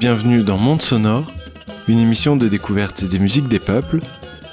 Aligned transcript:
bienvenue 0.00 0.44
dans 0.44 0.56
Monde 0.56 0.80
Sonore, 0.80 1.30
une 1.86 1.98
émission 1.98 2.36
de 2.36 2.48
découverte 2.48 3.04
des 3.04 3.18
musiques 3.18 3.48
des 3.48 3.58
peuples, 3.58 4.00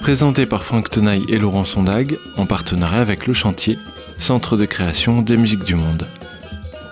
présentée 0.02 0.46
par 0.46 0.66
Franck 0.66 0.90
Tenaille 0.90 1.24
et 1.30 1.38
Laurent 1.38 1.64
Sondag 1.64 2.18
en 2.36 2.46
partenariat 2.46 3.00
avec 3.00 3.26
Le 3.26 3.34
Chantier, 3.34 3.78
centre 4.18 4.58
de 4.58 4.66
création 4.66 5.22
des 5.22 5.38
musiques 5.38 5.64
du 5.64 5.76
monde. 5.76 6.06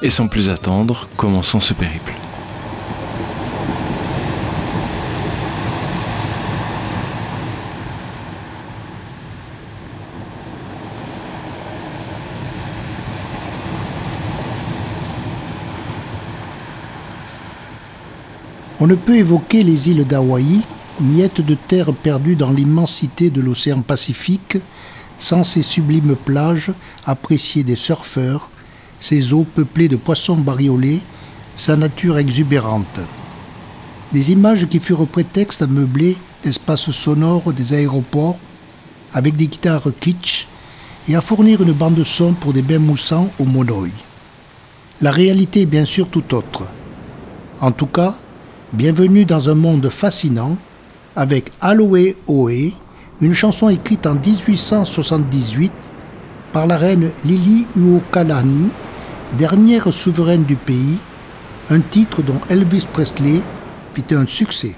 Et 0.01 0.09
sans 0.09 0.29
plus 0.29 0.49
attendre, 0.49 1.09
commençons 1.17 1.59
ce 1.59 1.73
périple. 1.73 2.13
On 18.79 18.85
ne 18.85 18.95
peut 18.95 19.15
évoquer 19.15 19.63
les 19.63 19.89
îles 19.89 20.05
d'Hawaï, 20.05 20.61
miettes 21.01 21.41
de 21.41 21.55
terre 21.55 21.93
perdues 21.93 22.35
dans 22.35 22.51
l'immensité 22.51 23.31
de 23.31 23.41
l'océan 23.41 23.81
Pacifique, 23.81 24.57
sans 25.17 25.43
ses 25.43 25.63
sublimes 25.63 26.15
plages 26.15 26.71
appréciées 27.03 27.63
des 27.63 27.75
surfeurs, 27.75 28.51
ses 28.99 29.33
eaux 29.33 29.47
peuplées 29.55 29.87
de 29.87 29.95
poissons 29.95 30.37
bariolés, 30.37 31.01
sa 31.55 31.75
nature 31.75 32.19
exubérante. 32.19 32.99
Des 34.13 34.31
images 34.31 34.67
qui 34.67 34.79
furent 34.79 35.07
prétexte 35.07 35.63
à 35.63 35.67
meubler 35.67 36.15
l'espace 36.45 36.91
sonore 36.91 37.51
des 37.53 37.73
aéroports 37.73 38.37
avec 39.11 39.35
des 39.35 39.47
guitares 39.47 39.87
kitsch 39.99 40.47
et 41.09 41.15
à 41.15 41.21
fournir 41.21 41.63
une 41.63 41.73
bande 41.73 42.03
son 42.03 42.33
pour 42.33 42.53
des 42.53 42.61
bains 42.61 42.77
moussants 42.77 43.31
au 43.39 43.45
monoï. 43.45 43.91
La 45.01 45.09
réalité 45.09 45.61
est 45.61 45.65
bien 45.65 45.85
sûr 45.85 46.09
tout 46.09 46.35
autre. 46.35 46.63
En 47.59 47.71
tout 47.71 47.87
cas, 47.87 48.19
Bienvenue 48.73 49.23
dans 49.23 49.49
un 49.49 49.55
monde 49.55 49.87
fascinant 49.87 50.57
avec 51.15 51.51
Aloe 51.61 52.15
Oe, 52.27 52.73
une 53.21 53.33
chanson 53.33 53.69
écrite 53.69 54.05
en 54.05 54.15
1878 54.15 55.71
par 56.51 56.67
la 56.67 56.75
reine 56.75 57.11
Lili 57.23 57.65
Uokalani, 57.77 58.67
dernière 59.37 59.93
souveraine 59.93 60.43
du 60.43 60.57
pays, 60.57 60.97
un 61.69 61.79
titre 61.79 62.21
dont 62.21 62.41
Elvis 62.49 62.85
Presley 62.91 63.39
fit 63.93 64.13
un 64.13 64.27
succès. 64.27 64.75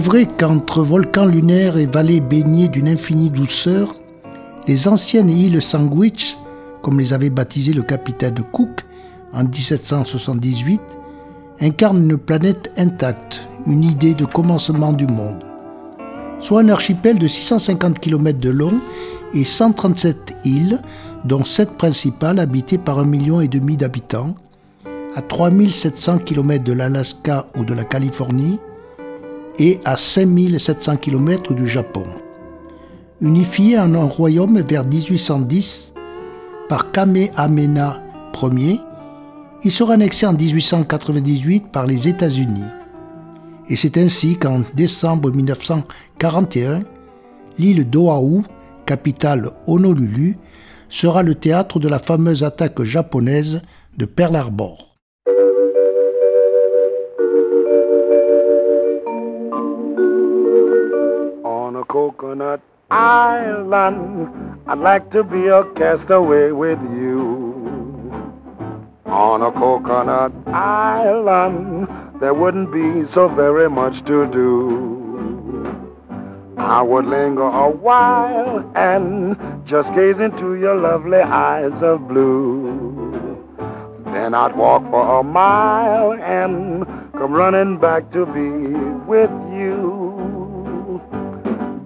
Est 0.00 0.02
vrai 0.02 0.24
qu'entre 0.24 0.80
volcans 0.80 1.26
lunaires 1.26 1.76
et 1.76 1.84
vallées 1.84 2.20
baignées 2.20 2.68
d'une 2.68 2.88
infinie 2.88 3.28
douceur, 3.28 3.96
les 4.66 4.88
anciennes 4.88 5.28
îles 5.28 5.60
Sandwich, 5.60 6.38
comme 6.80 6.98
les 6.98 7.12
avait 7.12 7.28
baptisées 7.28 7.74
le 7.74 7.82
capitaine 7.82 8.42
Cook 8.50 8.80
en 9.34 9.44
1778, 9.44 10.80
incarnent 11.60 12.02
une 12.02 12.16
planète 12.16 12.72
intacte, 12.78 13.46
une 13.66 13.84
idée 13.84 14.14
de 14.14 14.24
commencement 14.24 14.94
du 14.94 15.06
monde. 15.06 15.44
Soit 16.38 16.62
un 16.62 16.70
archipel 16.70 17.18
de 17.18 17.26
650 17.26 17.98
km 17.98 18.38
de 18.38 18.48
long 18.48 18.78
et 19.34 19.44
137 19.44 20.36
îles, 20.46 20.80
dont 21.26 21.44
7 21.44 21.76
principales 21.76 22.38
habitées 22.38 22.78
par 22.78 23.00
un 23.00 23.04
million 23.04 23.42
et 23.42 23.48
demi 23.48 23.76
d'habitants, 23.76 24.34
à 25.14 25.20
3700 25.20 26.20
km 26.20 26.64
de 26.64 26.72
l'Alaska 26.72 27.48
ou 27.58 27.66
de 27.66 27.74
la 27.74 27.84
Californie, 27.84 28.60
et 29.58 29.80
à 29.84 29.96
5700 29.96 30.96
km 30.96 31.54
du 31.54 31.68
Japon. 31.68 32.04
Unifié 33.20 33.78
en 33.78 33.94
un 33.94 34.04
royaume 34.04 34.60
vers 34.60 34.84
1810 34.84 35.94
par 36.68 36.90
Kamehameha 36.90 38.02
Ier, 38.42 38.80
il 39.62 39.70
sera 39.70 39.94
annexé 39.94 40.24
en 40.26 40.32
1898 40.32 41.70
par 41.70 41.86
les 41.86 42.08
États-Unis. 42.08 42.64
Et 43.68 43.76
c'est 43.76 43.98
ainsi 43.98 44.36
qu'en 44.36 44.62
décembre 44.74 45.30
1941, 45.30 46.82
l'île 47.58 47.88
d'Oahu, 47.88 48.42
capitale 48.86 49.50
Honolulu, 49.66 50.38
sera 50.88 51.22
le 51.22 51.34
théâtre 51.34 51.78
de 51.78 51.88
la 51.88 51.98
fameuse 51.98 52.42
attaque 52.42 52.82
japonaise 52.82 53.62
de 53.96 54.06
Pearl 54.06 54.34
Harbor. 54.34 54.89
Coconut 61.90 62.60
Island. 62.88 64.60
I'd 64.68 64.78
like 64.78 65.10
to 65.10 65.24
be 65.24 65.48
a 65.48 65.64
castaway 65.74 66.52
with 66.52 66.78
you. 66.82 68.22
On 69.06 69.42
a 69.42 69.50
coconut 69.50 70.30
island, 70.46 71.88
there 72.20 72.32
wouldn't 72.32 72.72
be 72.72 73.12
so 73.12 73.26
very 73.26 73.68
much 73.68 74.04
to 74.04 74.30
do. 74.30 75.74
I 76.58 76.80
would 76.80 77.06
linger 77.06 77.42
a 77.42 77.68
while 77.68 78.70
and 78.76 79.36
just 79.66 79.92
gaze 79.92 80.20
into 80.20 80.54
your 80.54 80.76
lovely 80.76 81.18
eyes 81.18 81.82
of 81.82 82.06
blue. 82.06 83.44
Then 84.04 84.32
I'd 84.34 84.54
walk 84.54 84.88
for 84.90 85.18
a 85.18 85.24
mile 85.24 86.12
and 86.12 86.86
come 87.14 87.32
running 87.32 87.78
back 87.78 88.12
to 88.12 88.26
be 88.26 88.48
with 89.10 89.30
you 89.52 89.69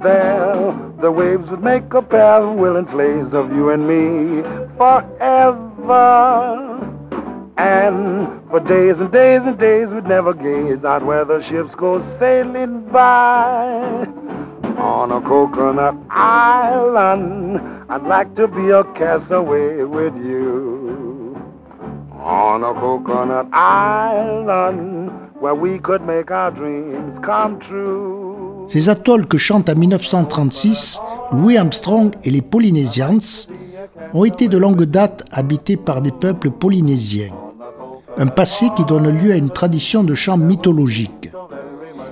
there, 0.04 0.72
the 1.00 1.10
waves 1.10 1.50
would 1.50 1.62
make 1.62 1.92
a 1.94 2.02
pair 2.02 2.42
of 2.42 2.56
willing 2.56 2.86
slaves 2.88 3.34
of 3.34 3.50
you 3.50 3.70
and 3.70 3.88
me 3.88 4.42
forever. 4.76 6.60
And 7.56 8.28
for 8.50 8.60
days 8.60 8.96
and 8.98 9.10
days 9.10 9.42
and 9.44 9.58
days 9.58 9.88
we'd 9.88 10.06
never 10.06 10.34
gaze 10.34 10.84
out 10.84 11.04
where 11.04 11.24
the 11.24 11.42
ships 11.42 11.74
go 11.74 11.98
sailing 12.18 12.84
by. 12.90 14.06
On 14.78 15.10
a 15.10 15.20
coconut 15.22 15.96
island, 16.10 17.58
I'd 17.88 18.02
like 18.02 18.34
to 18.36 18.46
be 18.46 18.70
a 18.70 18.84
castaway 18.94 19.84
with 19.84 20.14
you. 20.16 21.36
On 22.12 22.62
a 22.62 22.74
coconut 22.74 23.48
island, 23.52 25.10
where 25.40 25.54
we 25.54 25.78
could 25.78 26.02
make 26.02 26.30
our 26.30 26.50
dreams 26.50 27.18
come 27.24 27.58
true. 27.60 28.23
Ces 28.66 28.88
atolls 28.88 29.26
que 29.26 29.38
chantent 29.38 29.68
en 29.68 29.76
1936 29.76 30.98
Louis 31.32 31.56
Armstrong 31.56 32.12
et 32.22 32.30
les 32.30 32.42
Polynésiens 32.42 33.18
ont 34.12 34.24
été 34.24 34.48
de 34.48 34.58
longue 34.58 34.84
date 34.84 35.24
habités 35.32 35.76
par 35.76 36.02
des 36.02 36.12
peuples 36.12 36.50
polynésiens. 36.50 37.32
Un 38.16 38.26
passé 38.26 38.66
qui 38.76 38.84
donne 38.84 39.10
lieu 39.10 39.32
à 39.32 39.36
une 39.36 39.50
tradition 39.50 40.04
de 40.04 40.14
chant 40.14 40.36
mythologique. 40.36 41.32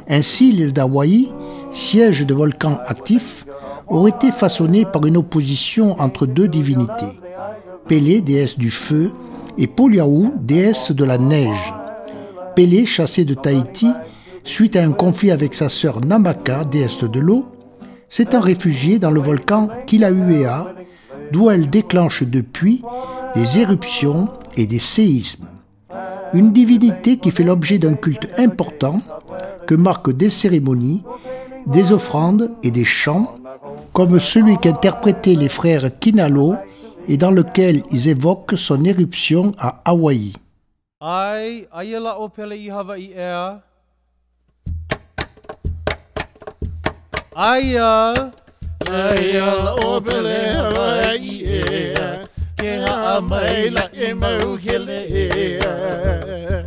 Ainsi, 0.09 0.51
l'île 0.53 0.73
d'Hawaï, 0.73 1.33
siège 1.71 2.27
de 2.27 2.35
volcans 2.35 2.79
actifs, 2.87 3.47
aurait 3.87 4.11
été 4.11 4.33
façonnée 4.33 4.85
par 4.85 5.05
une 5.07 5.17
opposition 5.17 6.01
entre 6.01 6.27
deux 6.27 6.49
divinités. 6.49 7.21
Pélé, 7.87 8.21
déesse 8.21 8.59
du 8.59 8.71
feu, 8.71 9.13
et 9.59 9.67
Poliaou, 9.67 10.33
déesse 10.41 10.93
de 10.93 11.05
la 11.05 11.19
neige. 11.19 11.75
Pélé, 12.57 12.87
chassé 12.87 13.25
de 13.25 13.35
Tahiti, 13.35 13.89
suite 14.45 14.77
à 14.77 14.83
un 14.83 14.93
conflit 14.93 15.31
avec 15.31 15.55
sa 15.55 15.69
sœur 15.69 16.01
Namaka, 16.01 16.65
déesse 16.65 17.05
de 17.05 17.21
l'eau, 17.21 17.47
s'étant 18.09 18.41
réfugiée 18.41 18.99
dans 18.99 19.11
le 19.11 19.21
volcan 19.21 19.69
Kilauea, 19.87 20.75
d'où 21.33 21.51
elle 21.51 21.71
déclenche 21.71 22.23
depuis 22.25 22.83
des 23.35 23.61
éruptions 23.61 24.29
et 24.57 24.67
des 24.67 24.79
séismes. 24.79 25.49
Une 26.35 26.53
divinité 26.53 27.19
qui 27.19 27.31
fait 27.31 27.45
l'objet 27.45 27.79
d'un 27.79 27.95
culte 27.95 28.29
important 28.39 29.01
que 29.67 29.75
marquent 29.75 30.13
des 30.13 30.31
cérémonies, 30.31 31.05
des 31.67 31.93
offrandes 31.93 32.53
et 32.63 32.71
des 32.71 32.85
chants, 32.85 33.39
comme 33.93 34.19
celui 34.19 34.57
qu'interprétaient 34.59 35.35
les 35.35 35.49
frères 35.49 35.99
Kinalo 35.99 36.55
et 37.09 37.17
dans 37.17 37.31
lequel 37.31 37.83
ils 37.91 38.09
évoquent 38.09 38.57
son 38.57 38.85
éruption 38.85 39.55
à 39.59 39.83
Hawaï. 39.85 40.33
Aya. 47.35 48.31
Aya 48.85 49.73
obele 49.81 50.53
aya. 50.77 52.29
Ke 52.59 52.77
ha 52.85 53.21
mai 53.21 53.71
la 53.71 53.89
e 53.95 54.13
mau. 54.13 54.59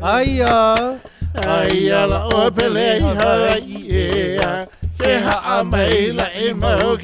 Aya. 0.02 0.98
Aya 1.38 2.08
la 2.08 2.20
obele 2.34 2.98
aya. 2.98 4.66
Ke 4.98 5.14
ha 5.22 5.64
mai 5.64 6.12
la 6.18 6.28
e 6.34 6.54
mau. 6.54 6.98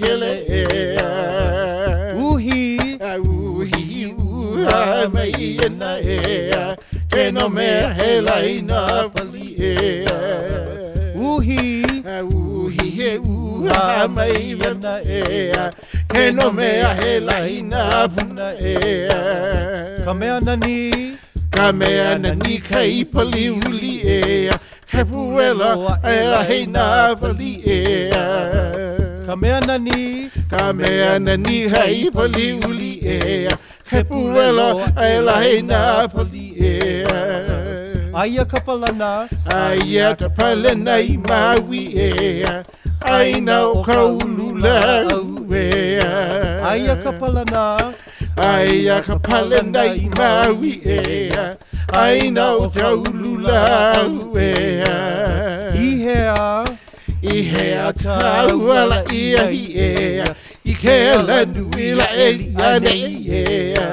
Uhi. 2.18 2.98
Uhi 2.98 4.14
uha 4.18 5.08
mai 5.14 5.58
na 5.78 5.98
e. 6.02 6.50
Ke 7.12 7.32
no 7.32 7.48
me 7.48 7.94
he 7.94 8.22
la 8.22 9.08
pali 9.14 9.56
e. 9.60 10.06
Uhi. 11.16 11.81
la 13.72 14.08
mai 14.08 14.56
ana 14.70 14.94
e 15.20 15.22
he 16.14 16.32
no 16.32 16.52
mea 16.52 16.90
he 17.00 17.12
lahi 17.28 17.58
na 17.72 18.08
puna 18.14 18.48
e 18.60 18.76
ka 20.06 20.14
mea 20.14 20.40
nani. 20.40 21.18
Ka 21.52 21.72
mea 21.80 22.18
nani 22.24 22.54
ka 22.68 22.80
ipa 23.00 23.24
li 23.32 23.46
uli 23.50 23.94
e 24.18 24.50
ka 24.92 25.02
puela 25.10 25.72
e 26.04 26.18
la 26.32 26.42
he 26.50 26.60
na 26.66 26.86
pali 27.22 27.52
e 27.78 27.80
ka 29.26 29.34
mea 29.42 29.60
nani. 29.68 30.00
Ka 30.52 30.64
mea 30.74 31.20
nani 31.20 31.58
ka 31.74 31.84
ipa 32.02 32.24
uli 32.68 32.92
e 33.16 33.18
ka 33.90 34.00
puela 34.10 34.68
e 35.10 35.12
la 35.28 35.36
he 35.44 35.62
na 35.62 36.08
pali 36.14 36.46
e 36.72 36.74
Aia 38.22 38.44
ka 38.52 38.60
palana. 38.60 39.12
Aia 39.48 40.16
ka 40.20 40.28
palana 40.38 40.96
i 41.00 41.16
maui 41.28 41.84
ea. 41.96 42.64
aina 43.02 43.66
o 43.68 43.84
kaulu 43.84 44.58
lauea 44.58 46.12
ai 46.70 46.88
a 46.88 46.96
kapalana 46.96 47.94
ai 48.38 48.90
a 48.90 49.02
kapalanai 49.02 50.10
maui 50.18 50.82
ea 50.86 51.56
aina 51.94 52.52
o 52.52 52.70
kaulu 52.70 53.38
lauea 53.38 54.98
ihea 55.76 56.66
ihea 57.22 57.94
tauala 57.94 59.04
ia 59.14 59.46
hi 59.50 59.66
ea. 59.78 60.36
I 60.66 60.74
ke 60.74 60.98
lanu 61.28 61.70
i 61.78 61.94
la 61.96 62.08
eli 62.10 62.54
anei 62.58 63.30
ea. 63.30 63.88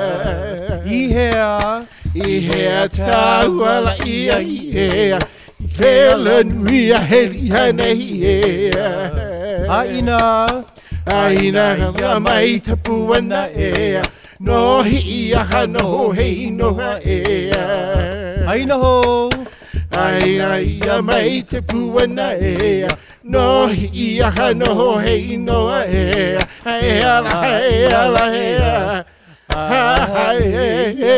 Ihea 0.86 1.82
ihea 2.14 2.88
tauala 2.88 3.96
ia 4.06 4.38
hi 4.38 4.70
ea. 4.74 5.18
Hele 5.78 6.42
nui 6.42 6.90
a 6.92 6.98
heli 6.98 7.48
hana 7.48 7.84
hi 7.84 8.24
e 8.24 8.70
Aina. 9.70 10.64
Aina 11.06 11.92
ga 11.96 12.18
mai 12.18 12.58
te 12.58 12.74
puana 12.74 13.46
e 13.54 14.02
No 14.40 14.82
hi 14.82 14.98
i 14.98 15.34
aha 15.34 15.66
no 15.66 16.10
hei 16.10 16.50
noha 16.50 16.98
e 17.04 17.52
Aina 18.48 18.74
ho. 18.74 19.30
Aina 19.92 20.58
i 20.58 20.80
mai 21.00 21.42
te 21.48 21.60
puana 21.60 22.34
e 22.34 22.88
No 23.22 23.68
hi 23.68 23.88
i 23.94 24.20
aha 24.20 24.52
no 24.54 24.98
hei 24.98 25.36
noha 25.36 25.86
e 25.86 26.38
E 26.66 27.02
ala 27.14 27.36
he 27.46 27.86
ala 28.02 28.24
he 28.34 28.46
Ha 29.54 29.94
ha 30.12 30.32
he 30.34 30.92
he 31.00 31.16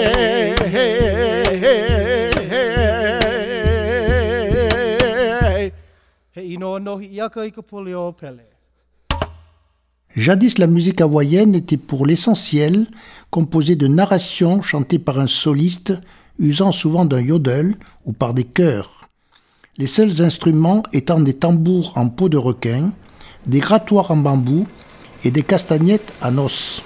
he 0.75 1.40
Jadis, 10.17 10.59
la 10.59 10.67
musique 10.67 11.01
hawaïenne 11.01 11.55
était 11.55 11.77
pour 11.77 12.07
l'essentiel 12.07 12.87
composée 13.31 13.77
de 13.77 13.87
narrations 13.87 14.61
chantées 14.61 14.99
par 14.99 15.19
un 15.21 15.27
soliste 15.27 15.95
usant 16.39 16.73
souvent 16.73 17.05
d'un 17.05 17.21
yodel 17.21 17.77
ou 18.05 18.13
par 18.13 18.35
des 18.35 18.45
chœurs. 18.45 19.09
Les 19.79 19.87
seuls 19.87 20.21
instruments 20.23 20.83
étant 20.93 21.21
des 21.21 21.35
tambours 21.35 21.93
en 21.97 22.09
peau 22.09 22.29
de 22.29 22.37
requin, 22.37 22.93
des 23.47 23.61
grattoirs 23.61 24.11
en 24.11 24.17
bambou 24.17 24.67
et 25.25 25.31
des 25.31 25.43
castagnettes 25.43 26.13
en 26.23 26.39
os. 26.39 26.83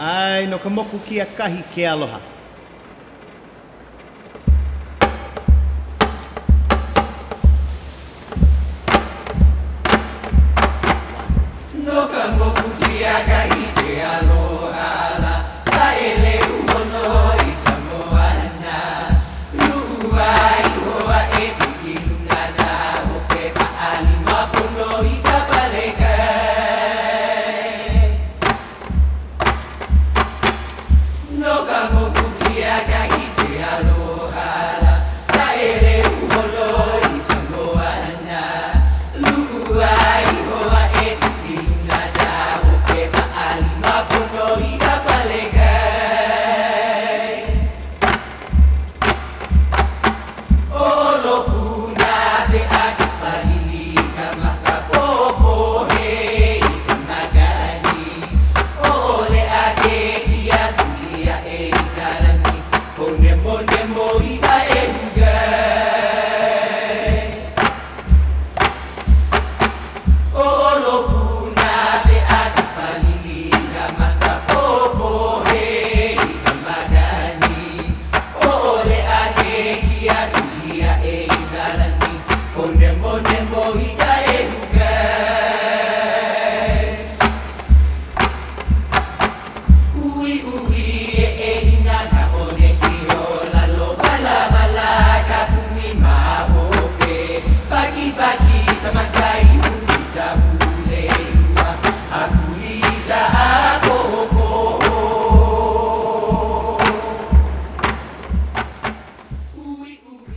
Ai, 0.00 0.46
no 0.50 0.58
ka 0.58 0.68
moku 0.68 0.98
ki 1.06 1.20
a 1.22 1.26
kahi 1.26 1.62
ke 1.72 1.86
aloha. 1.86 2.33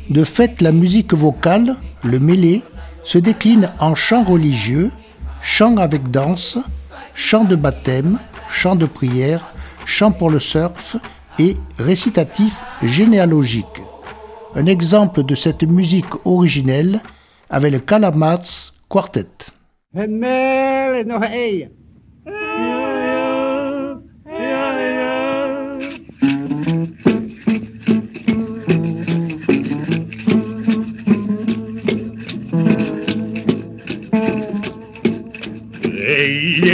De 0.10 0.24
fait, 0.24 0.62
la 0.62 0.72
musique 0.72 1.14
vocale, 1.14 1.76
le 2.04 2.20
mêlé, 2.20 2.64
se 3.04 3.18
décline 3.18 3.70
en 3.80 3.94
chant 3.96 4.24
religieux, 4.24 4.90
chant 5.42 5.78
avec 5.78 6.12
danse, 6.12 6.58
chant 7.14 7.44
de 7.44 7.56
baptême, 7.56 8.20
chant 8.50 8.76
de 8.76 8.86
prière, 8.86 9.54
chant 9.86 10.12
pour 10.12 10.30
le 10.30 10.40
surf 10.40 10.96
et 11.40 11.56
récitatif 11.78 12.62
généalogique. 12.84 13.82
Un 14.56 14.66
exemple 14.66 15.24
de 15.24 15.36
cette 15.36 15.64
musique 15.64 16.26
originelle 16.26 17.02
avec 17.50 17.74
le 17.74 17.80
Kalamats 17.80 18.72
Quartet. 18.90 19.28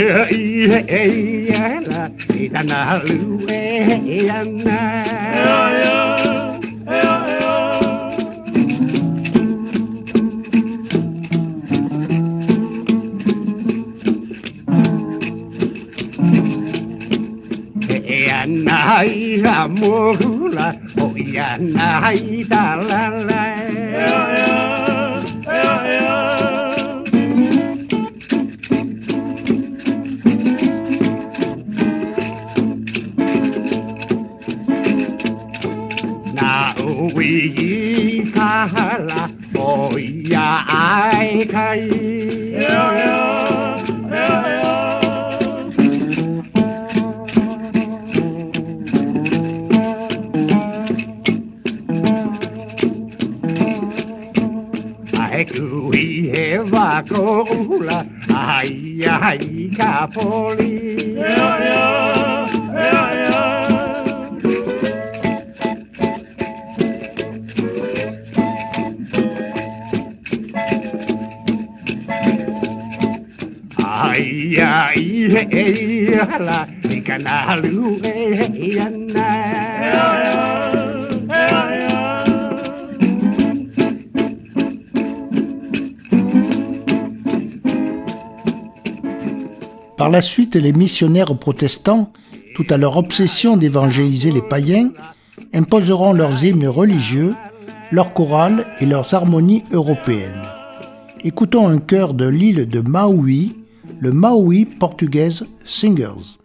Ia 0.04 0.24
ia 0.36 0.80
ia 0.92 1.80
la 1.88 2.02
i 2.36 2.48
tana 2.52 2.80
lu 3.04 3.40
e 3.48 3.62
ana 4.28 4.80
E 23.96 24.53
ana 37.16 37.22
i 37.22 38.30
ha 38.34 38.66
mohula 38.72 39.28
o 39.56 39.98
i 39.98 40.34
ana 40.34 40.94
i 40.94 41.46
ta 41.46 41.74
la 41.74 41.76
la 41.76 41.84
Na 44.10 44.26
ui 44.38 44.74
i 48.66 49.52
kahala 51.14 53.22
o 53.54 53.98
ia 53.98 54.86
ai 55.08 55.32
kai 55.34 55.34
Ai 55.34 55.44
kui 55.44 56.30
he 56.34 56.58
wako 56.58 57.44
ula 57.76 57.98
ai 58.34 59.04
ai 59.06 59.70
ka 59.76 60.06
poli 60.14 61.14
Par 89.96 90.10
la 90.10 90.22
suite, 90.22 90.56
les 90.56 90.72
missionnaires 90.72 91.36
protestants, 91.38 92.12
tout 92.54 92.66
à 92.70 92.76
leur 92.76 92.96
obsession 92.96 93.56
d'évangéliser 93.56 94.30
les 94.30 94.42
païens, 94.42 94.90
imposeront 95.52 96.12
leurs 96.12 96.44
hymnes 96.44 96.68
religieux, 96.68 97.34
leurs 97.90 98.12
chorales 98.12 98.66
et 98.80 98.86
leurs 98.86 99.14
harmonies 99.14 99.64
européennes. 99.72 100.42
Écoutons 101.24 101.68
un 101.68 101.78
chœur 101.78 102.12
de 102.12 102.28
l'île 102.28 102.68
de 102.68 102.80
Maui, 102.80 103.56
le 104.00 104.12
Maui 104.12 104.64
Portuguese 104.64 105.46
Singers. 105.64 106.38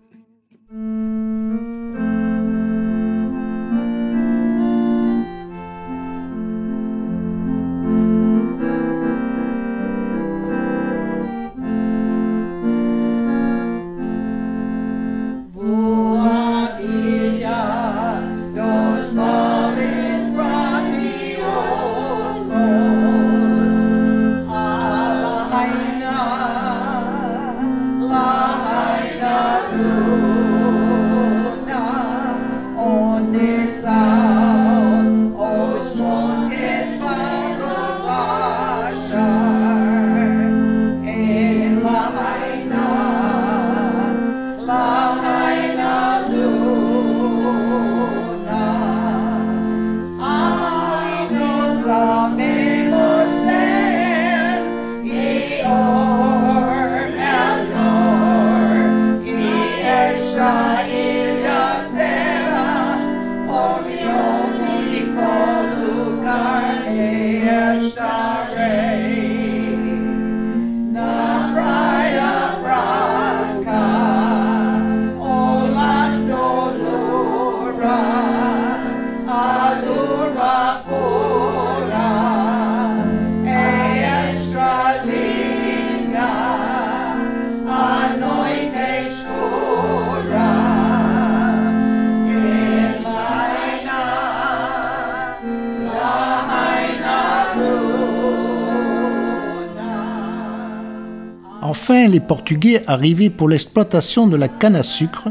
Enfin, 101.81 102.09
les 102.09 102.19
Portugais 102.19 102.83
arrivés 102.87 103.29
pour 103.29 103.47
l'exploitation 103.47 104.27
de 104.27 104.35
la 104.35 104.49
canne 104.49 104.75
à 104.75 104.83
sucre 104.83 105.29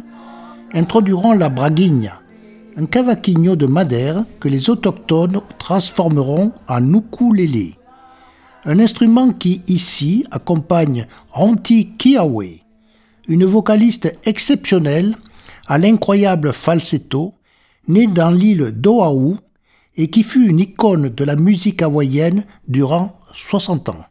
introduiront 0.73 1.35
la 1.35 1.51
braguinha, 1.51 2.23
un 2.75 2.87
cavaquinho 2.87 3.55
de 3.55 3.67
Madère 3.67 4.25
que 4.41 4.49
les 4.49 4.71
autochtones 4.71 5.43
transformeront 5.59 6.53
en 6.67 6.95
ukulélé. 6.95 7.75
Un 8.65 8.79
instrument 8.79 9.35
qui, 9.35 9.61
ici, 9.67 10.25
accompagne 10.31 11.07
Ronti 11.33 11.91
Kiawe, 11.99 12.63
une 13.29 13.45
vocaliste 13.45 14.19
exceptionnelle 14.25 15.15
à 15.67 15.77
l'incroyable 15.77 16.55
falsetto, 16.55 17.35
née 17.89 18.07
dans 18.07 18.31
l'île 18.31 18.73
d'Oahu 18.75 19.37
et 19.99 20.09
qui 20.09 20.23
fut 20.23 20.49
une 20.49 20.61
icône 20.61 21.11
de 21.11 21.25
la 21.25 21.37
musique 21.37 21.83
hawaïenne 21.83 22.47
durant 22.67 23.21
60 23.35 23.91
ans. 23.91 24.07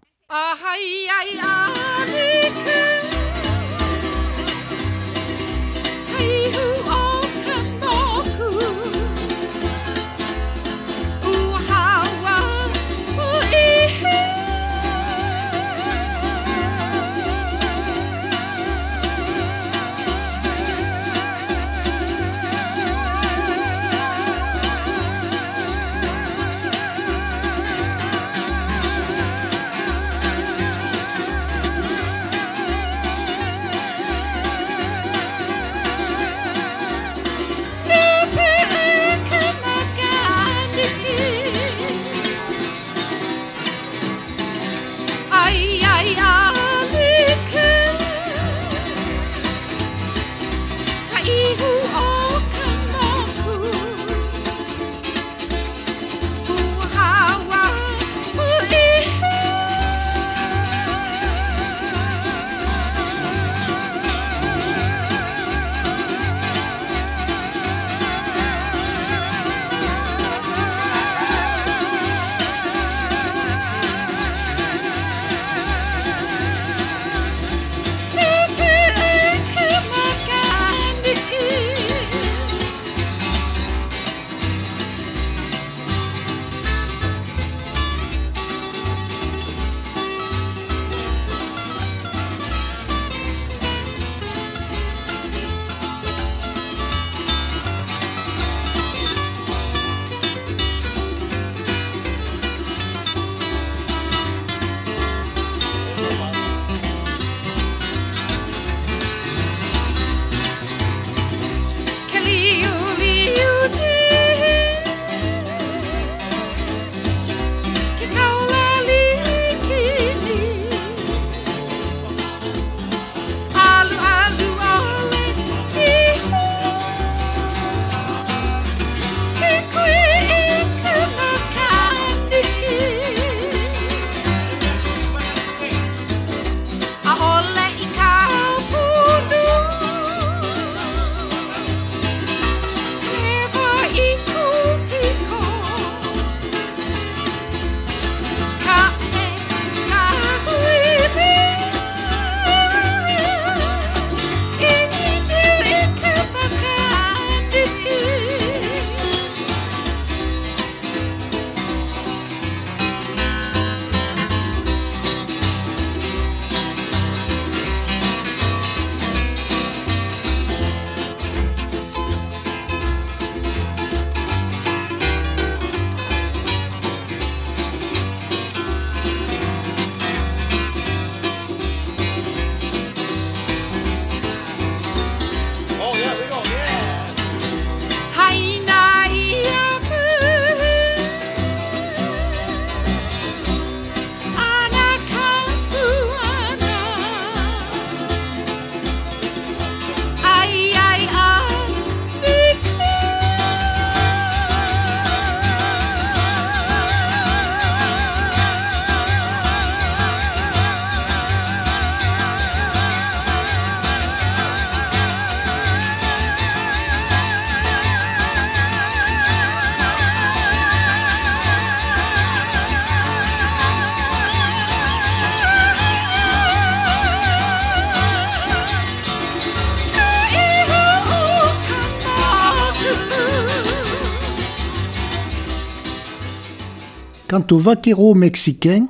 Quant 237.37 237.55
aux 237.55 237.59
vaqueros 237.59 238.15
mexicains, 238.15 238.87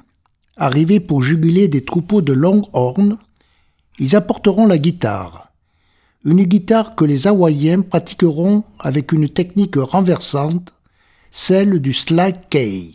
arrivés 0.56 1.02
pour 1.02 1.22
juguler 1.22 1.68
des 1.68 1.84
troupeaux 1.84 2.22
de 2.22 2.32
longhorn, 2.32 3.18
ils 4.00 4.16
apporteront 4.16 4.66
la 4.66 4.78
guitare. 4.78 5.50
Une 6.24 6.46
guitare 6.46 6.96
que 6.96 7.04
les 7.04 7.28
Hawaïens 7.28 7.82
pratiqueront 7.82 8.64
avec 8.80 9.12
une 9.12 9.28
technique 9.28 9.76
renversante, 9.76 10.72
celle 11.30 11.80
du 11.82 11.92
slide 11.92 12.48
key, 12.50 12.92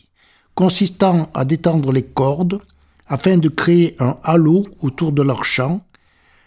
consistant 0.55 1.29
à 1.35 1.45
détendre 1.45 1.93
les 1.93 2.07
cordes 2.07 2.59
afin 3.07 3.37
de 3.37 3.51
créer 3.51 3.95
un 3.99 4.17
halo 4.25 4.63
autour 4.81 5.13
de 5.13 5.21
leur 5.21 5.45
chant, 5.45 5.85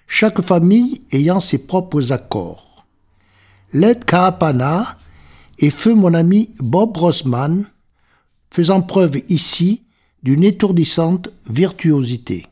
chaque 0.07 0.41
famille 0.41 1.01
ayant 1.11 1.39
ses 1.39 1.59
propres 1.59 2.11
accords. 2.11 2.87
Led 3.71 4.03
Kaapana 4.03 4.97
et 5.59 5.69
feu 5.69 5.93
mon 5.93 6.15
ami 6.15 6.49
Bob 6.59 6.97
Rossman, 6.97 7.67
faisant 8.55 8.81
preuve 8.81 9.17
ici 9.27 9.83
d'une 10.23 10.45
étourdissante 10.45 11.27
virtuosité. 11.49 12.45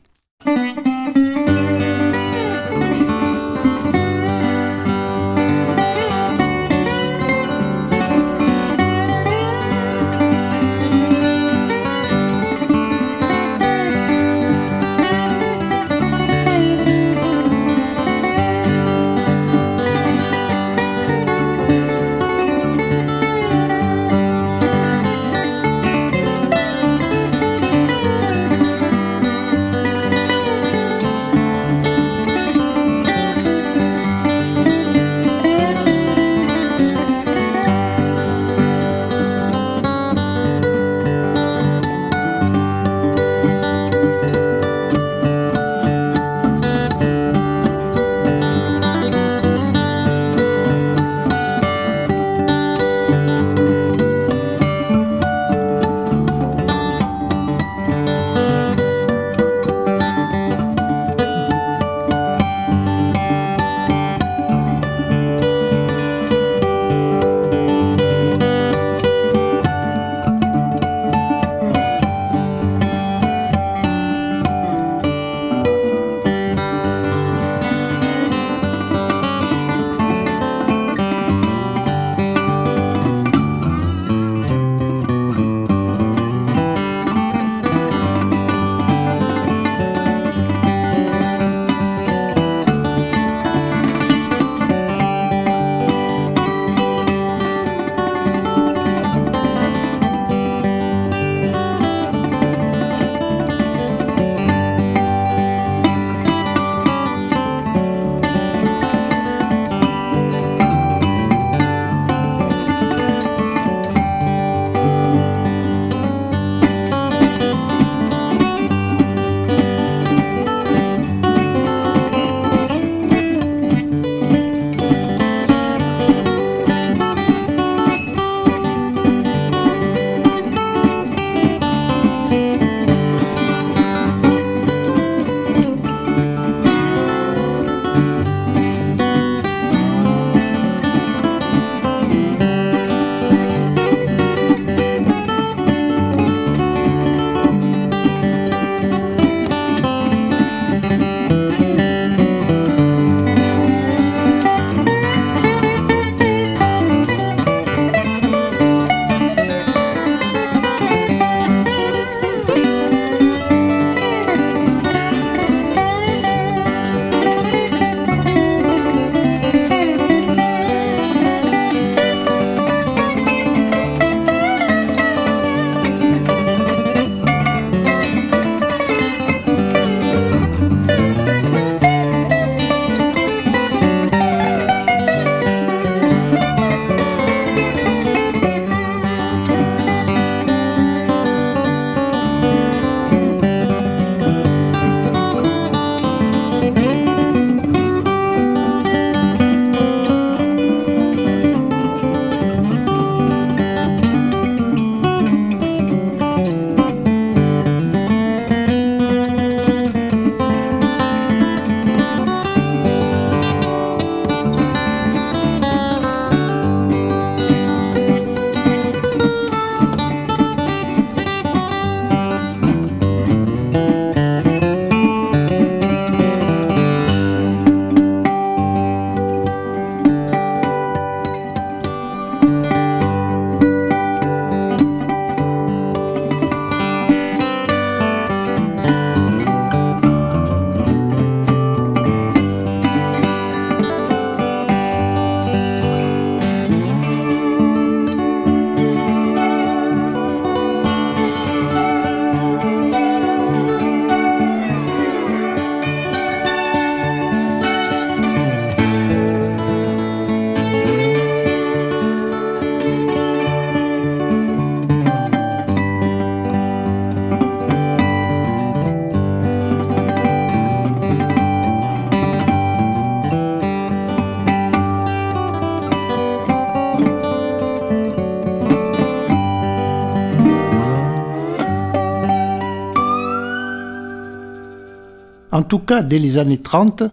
En 285.54 285.62
tout 285.62 285.78
cas, 285.78 286.02
dès 286.02 286.18
les 286.18 286.36
années 286.38 286.58
30, 286.58 287.04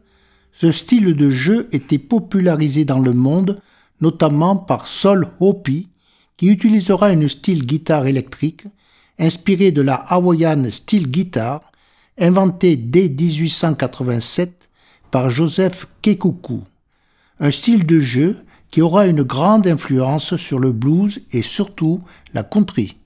ce 0.52 0.72
style 0.72 1.14
de 1.14 1.30
jeu 1.30 1.70
était 1.74 2.00
popularisé 2.00 2.86
dans 2.86 2.98
le 2.98 3.14
monde, 3.14 3.62
notamment 4.02 4.56
par 4.56 4.88
Sol 4.88 5.28
Hopi, 5.40 5.90
qui 6.38 6.48
utilisera 6.48 7.12
une 7.12 7.30
style 7.30 7.64
guitare 7.68 8.08
électrique 8.08 8.64
inspirée 9.20 9.70
de 9.70 9.84
la 9.84 9.94
Hawaiian 9.94 10.72
Steel 10.72 11.08
Guitar, 11.08 11.72
inventée 12.18 12.78
dès 12.78 13.10
1887 13.10 14.70
par 15.12 15.30
Joseph 15.30 15.86
Kekuku. 16.02 16.62
Un 17.40 17.52
style 17.52 17.86
de 17.86 18.00
jeu 18.00 18.36
qui 18.72 18.82
aura 18.82 19.06
une 19.06 19.22
grande 19.22 19.68
influence 19.68 20.36
sur 20.38 20.58
le 20.58 20.72
blues 20.72 21.22
et 21.32 21.44
surtout 21.44 22.02
la 22.34 22.42
country. 22.42 22.98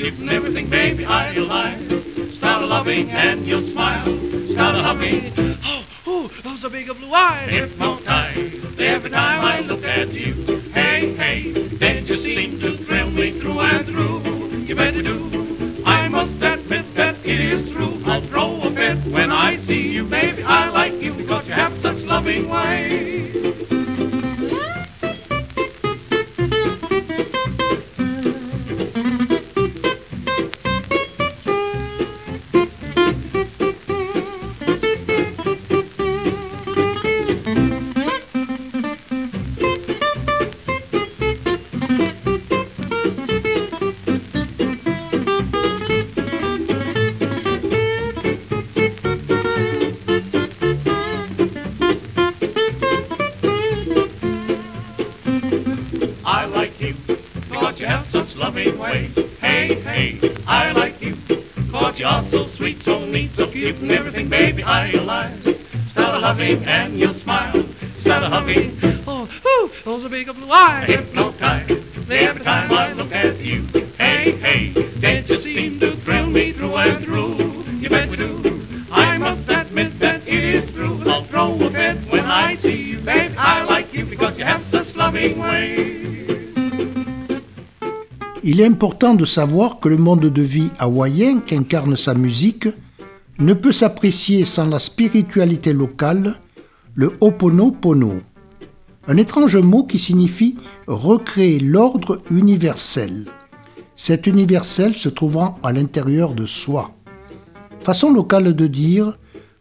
Keeping 0.00 0.30
everything, 0.30 0.66
baby, 0.66 1.04
I 1.04 1.34
alive. 1.34 1.78
Start 2.32 2.62
a 2.62 2.66
loving 2.66 3.10
and 3.10 3.44
you'll 3.44 3.60
smile. 3.60 4.06
Start 4.52 4.76
a 4.76 4.82
hugging. 4.82 5.32
Oh, 5.62 5.84
oh, 6.06 6.26
those 6.42 6.64
are 6.64 6.70
big 6.70 6.86
blue 6.86 7.12
eyes. 7.12 7.50
Hypnotized 7.50 7.99
I 60.00 60.72
like 60.72 61.02
you, 61.02 61.14
cause 61.70 61.98
you're 61.98 62.24
so 62.30 62.46
sweet, 62.46 62.82
so 62.82 63.04
neat, 63.04 63.32
so 63.32 63.46
cute 63.46 63.80
and 63.80 63.90
everything, 63.90 64.30
baby, 64.30 64.62
I 64.62 64.92
alive. 64.92 65.38
Start 65.90 66.14
a 66.14 66.18
loving 66.20 66.64
and 66.64 66.98
you'll 66.98 67.12
smile. 67.12 67.62
Start 68.00 68.22
a 68.22 68.28
hugging. 68.30 68.78
Oh, 69.06 69.28
ooh, 69.44 69.70
those 69.84 70.06
are 70.06 70.08
big 70.08 70.32
blue 70.32 70.50
eyes. 70.50 70.99
Important 88.62 89.14
de 89.14 89.24
savoir 89.24 89.80
que 89.80 89.88
le 89.88 89.96
monde 89.96 90.26
de 90.26 90.42
vie 90.42 90.70
hawaïen 90.78 91.40
qu'incarne 91.40 91.96
sa 91.96 92.12
musique 92.12 92.68
ne 93.38 93.54
peut 93.54 93.72
s'apprécier 93.72 94.44
sans 94.44 94.66
la 94.66 94.78
spiritualité 94.78 95.72
locale, 95.72 96.34
le 96.94 97.10
Ho'oponopono, 97.22 98.20
un 99.06 99.16
étrange 99.16 99.56
mot 99.56 99.84
qui 99.84 99.98
signifie 99.98 100.56
recréer 100.86 101.58
l'ordre 101.58 102.20
universel. 102.30 103.28
Cet 103.96 104.26
universel 104.26 104.94
se 104.94 105.08
trouvant 105.08 105.58
à 105.62 105.72
l'intérieur 105.72 106.34
de 106.34 106.44
soi. 106.44 106.90
Façon 107.82 108.12
locale 108.12 108.54
de 108.54 108.66
dire 108.66 109.18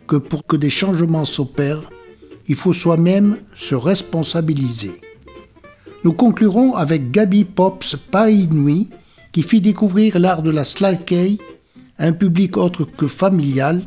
que 0.07 0.17
pour 0.17 0.45
que 0.45 0.57
des 0.57 0.69
changements 0.69 1.25
s'opèrent, 1.25 1.89
il 2.47 2.55
faut 2.55 2.73
soi-même 2.73 3.37
se 3.55 3.75
responsabiliser. 3.75 4.99
Nous 6.03 6.13
conclurons 6.13 6.75
avec 6.75 7.11
Gabi 7.11 7.43
Pops 7.43 7.97
Painui 8.11 8.89
qui 9.31 9.43
fit 9.43 9.61
découvrir 9.61 10.17
l'art 10.17 10.41
de 10.41 10.49
la 10.49 10.63
slakei 10.63 11.37
à 11.97 12.05
un 12.05 12.13
public 12.13 12.55
autre 12.55 12.85
que 12.85 13.05
familial 13.07 13.81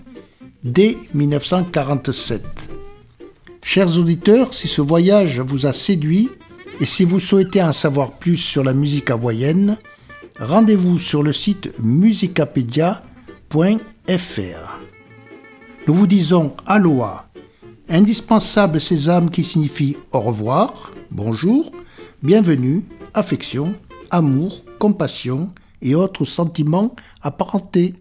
dès 0.62 0.96
1947. 1.14 2.44
Chers 3.62 3.98
auditeurs, 3.98 4.52
si 4.52 4.68
ce 4.68 4.82
voyage 4.82 5.40
vous 5.40 5.64
a 5.66 5.72
séduit 5.72 6.28
et 6.80 6.84
si 6.84 7.04
vous 7.04 7.20
souhaitez 7.20 7.62
en 7.62 7.72
savoir 7.72 8.12
plus 8.12 8.36
sur 8.36 8.62
la 8.62 8.74
musique 8.74 9.10
hawaïenne, 9.10 9.78
rendez-vous 10.38 10.98
sur 10.98 11.22
le 11.22 11.32
site 11.32 11.72
musicapedia.fr. 11.82 13.02
Nous 15.86 15.94
vous 15.94 16.06
disons 16.06 16.54
aloha, 16.66 17.28
indispensable 17.88 18.80
sésame 18.80 19.30
qui 19.30 19.42
signifie 19.42 19.96
au 20.12 20.20
revoir, 20.20 20.90
bonjour, 21.10 21.72
bienvenue, 22.22 22.84
affection, 23.14 23.74
amour, 24.10 24.62
compassion 24.78 25.52
et 25.80 25.96
autres 25.96 26.24
sentiments 26.24 26.94
apparentés. 27.20 27.94